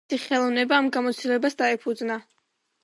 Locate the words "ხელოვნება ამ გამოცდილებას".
0.21-1.59